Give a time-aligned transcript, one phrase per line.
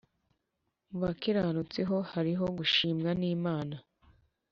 [0.89, 3.75] mu bakiranutsi ho hariho gushimwa n’imana